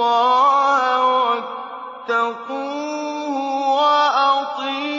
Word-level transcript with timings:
اللَّهَ 0.00 1.02
وَاتَّقُوهُ 2.08 3.34
وَأَطِيعُونِ. 3.76 4.98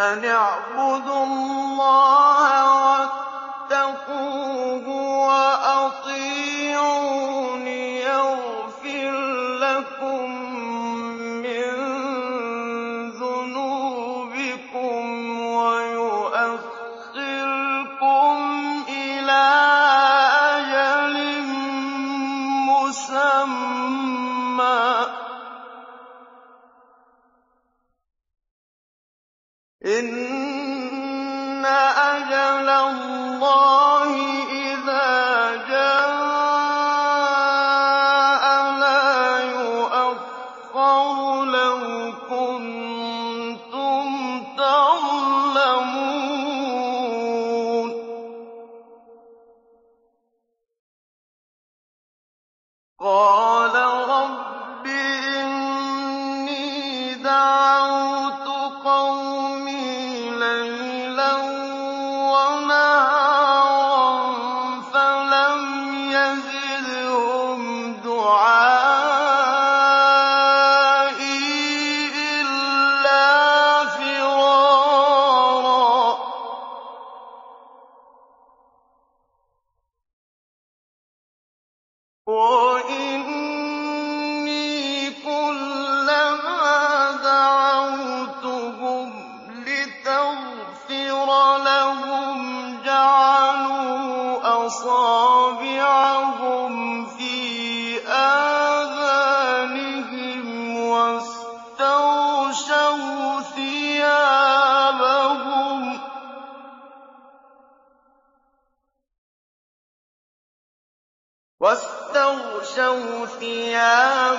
أَنِ 0.00 0.24
اعْبُدُوا 0.24 1.24
اللَّهَ 1.24 2.35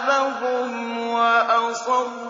لهم 0.07 0.97
وأصروا 1.07 2.27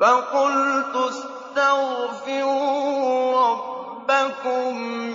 فَقُلْتُ 0.00 0.96
اسْتَغْفِرُوا 0.96 2.50
رَبَّكُمْ 3.48 5.14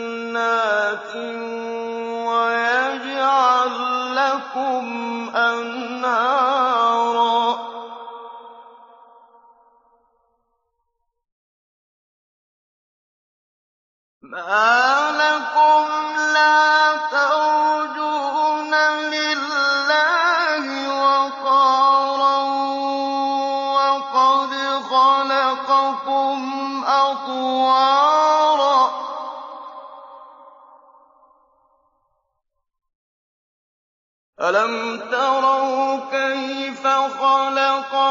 وَيَجْعَل 2.32 3.72
لَّكُمْ 4.14 4.84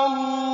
الله 0.07 0.46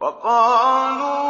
وَقَالُوا 0.00 1.25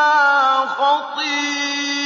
مَّا 0.00 0.66
خَطِيئَاتِهِمْ 0.66 1.99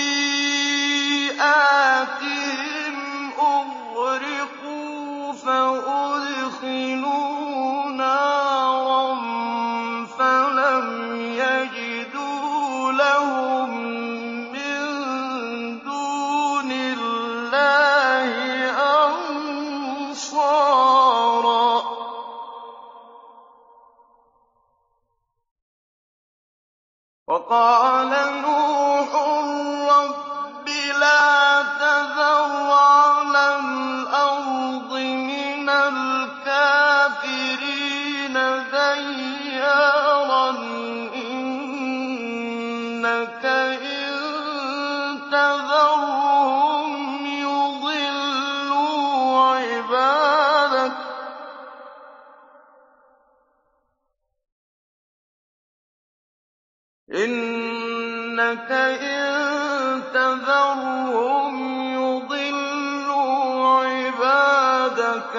إِنَّكَ 57.15 58.71
إِن 58.71 60.03
تَذَرْهُمْ 60.15 61.55
يُضِلُّوا 61.95 63.85
عِبَادَكَ 63.85 65.37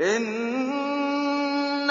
إِنَّكَ 0.00 1.88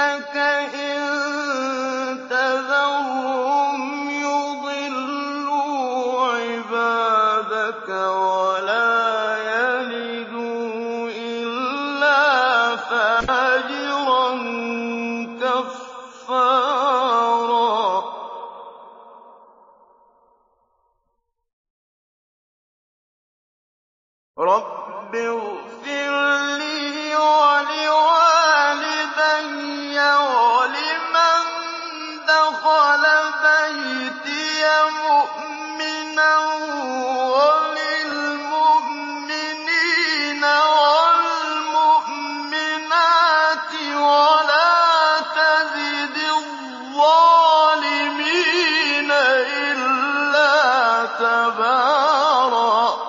أَبْرَارًا 51.48 53.08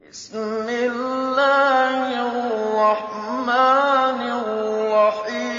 بِسْمِ 0.00 0.66
اللَّهِ 0.68 2.08
الرَّحْمَٰنِ 2.28 4.20
الرَّحِيمِ. 4.22 5.58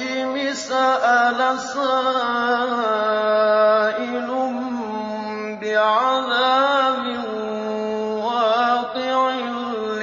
سَأَلَ 0.70 1.60
سَائِلٌ 1.60 1.90
بِعَذَابٍ 5.62 7.04
وَاقِعٍ 8.26 9.30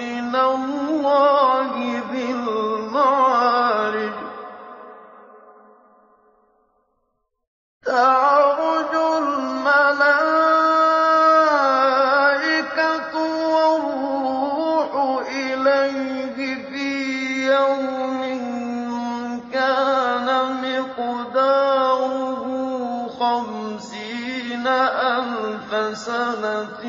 مِّنَ 0.00 0.34
اللَّهِ 0.36 1.72
ذِي 2.12 2.26
الْمَعَارِجِ 2.30 4.16
تَعْرُجُ 7.86 8.92
الْمَلَائِكَةُ 9.22 10.08
وَالرُّوحُ 13.54 14.90
إِلَيْهِ 15.28 16.36
فِي 16.68 16.90
يَوْمٍ 17.48 18.20
كَانَ 19.52 20.28
مِقْدَارُهُ 20.64 22.42
خَمْسِينَ 23.20 24.66
أَلْفَ 25.16 25.70
سَنَةٍ. 25.98 26.84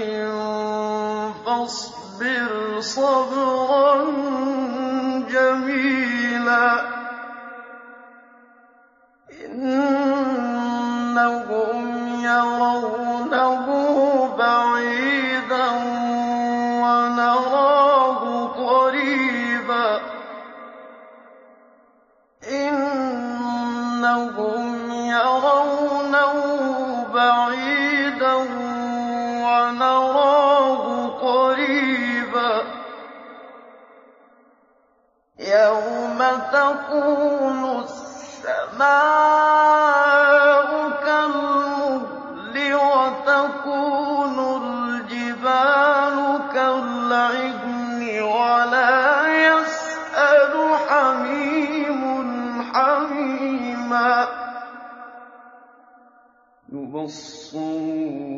صبرا 2.90 4.49
الْعِجْلِ 47.10 48.22
وَلَا 48.22 49.26
يَسْأَلُ 49.50 50.54
حَمِيمٌ 50.88 52.02
حَمِيمًا 52.74 54.28
يُبَصِّرُونَهُمْ 56.74 58.30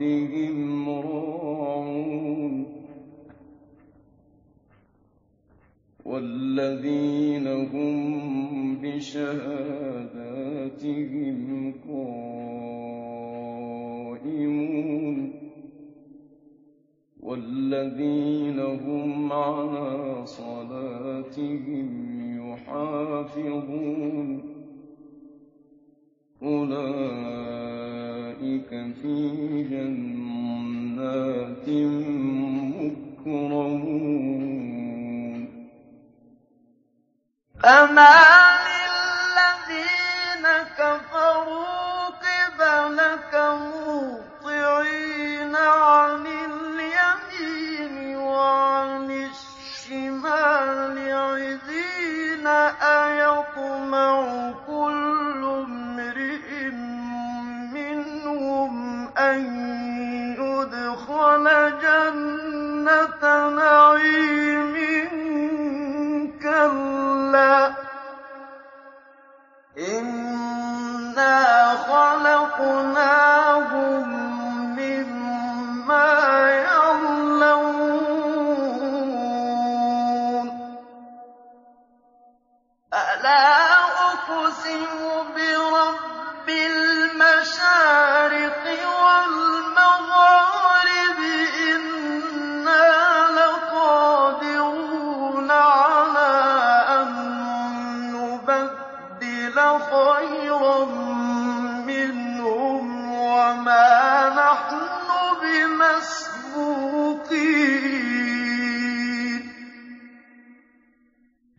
ربهم 0.00 0.49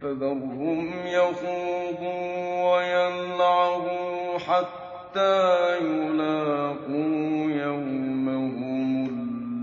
فذرهم 0.01 0.91
يخوضوا 1.05 2.71
ويلعبوا 2.71 4.39
حتى 4.39 5.77
يلاقوا 5.77 7.51
يومهم 7.51 9.07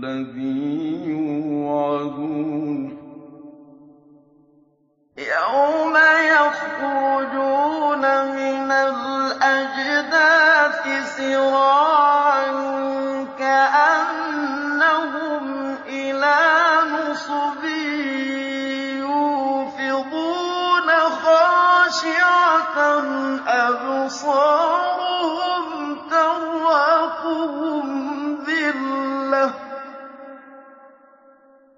الذي 0.03 1.09
يوعدون. 1.09 2.79
يوم 5.17 5.95
يخرجون 6.35 8.03
من 8.35 8.71
الأجداث 8.71 9.97
سراعا 11.17 11.68
أَبْصَارُهُمْ 24.19 25.95
تَرْهَقُهُمْ 26.09 27.87
ذِلَّةٌ 28.43 29.47
ۖ. 29.49 29.51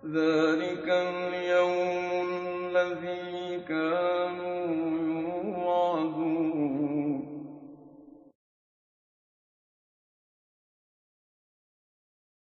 ذَٰلِكَ 0.06 0.88
الْيَوْمُ 0.89 2.10
الَّذِي 2.30 3.60
كَانُوا 3.69 4.65
يُوعَدُونَ. 5.58 6.41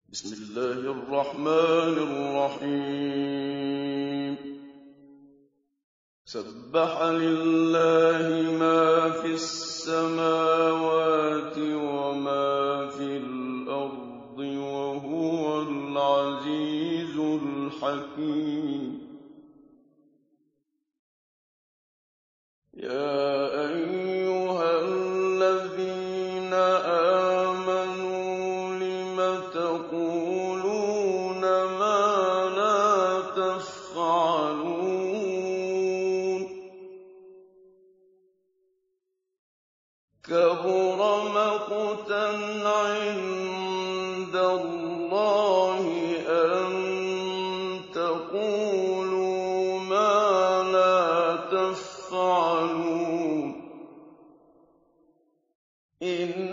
بِسْمِ 0.09 0.29
اللَّهِ 0.33 0.81
الرَّحْمَٰنِ 0.91 1.95
الرَّحِيمِ. 2.09 3.09
سَبَّحَ 6.25 7.01
لِلَّهِ 7.01 8.57
مَا 8.59 9.09
فِي 9.09 9.33
السَّمَاوَاتِ 9.33 9.58
السَّمَاوَاتِ 9.89 11.57
وَمَا 11.57 12.87
فِي 12.93 13.17
الْأَرْضِ 13.17 14.37
ۖ 14.37 14.39
وَهُوَ 14.57 15.61
الْعَزِيزُ 15.61 17.17
الْحَكِيمُ. 17.17 19.09
يَعْلَمُونَ 56.01 56.48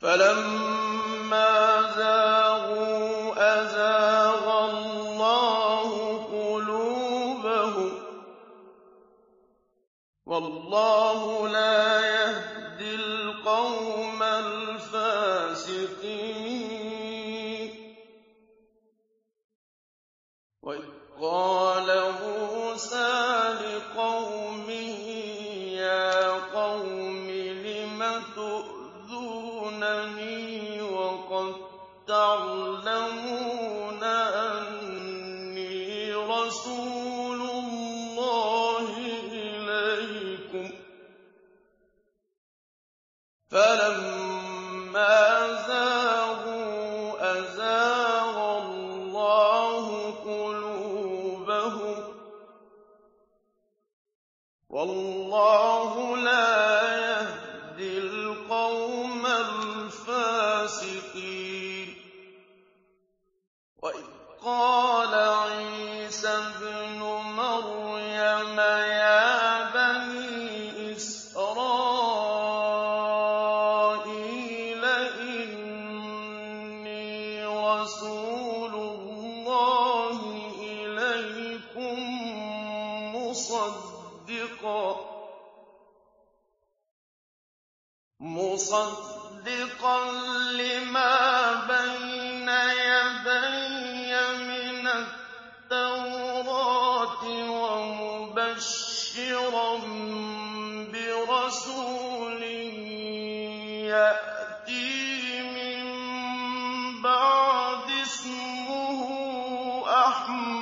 فَلَمَّا 0.00 1.82
زَاغُوا 1.96 3.32
أَزَاغَ 3.62 4.70
اللَّهُ 4.70 5.90
قُلُوبَهُمْ 6.32 7.90
ۚ 7.90 8.02
وَاللَّهُ 10.26 11.48
لَا 11.48 11.95
وَاللَّهُ 54.70 56.16
لَا 56.16 56.55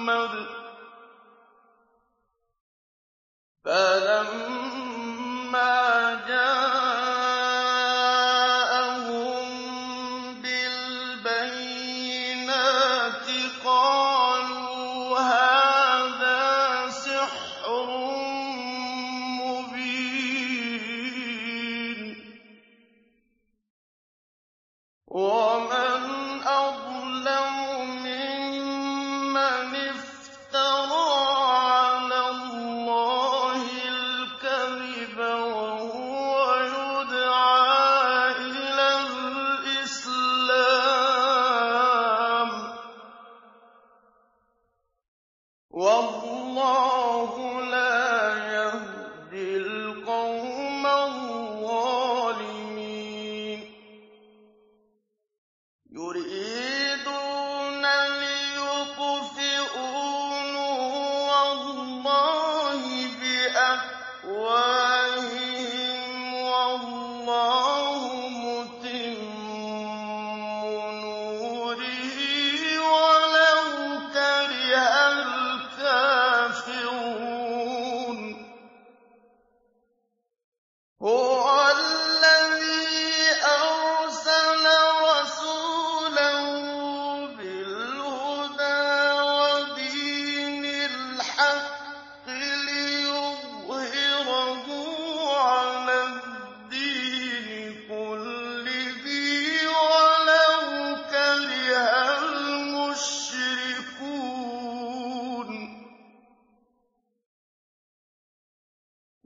محمد 0.04 0.63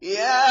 Yeah. 0.01 0.48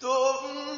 كُنتُمْ 0.00 0.69